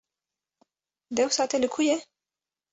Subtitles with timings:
[1.15, 1.97] Dewsa te li ku ye?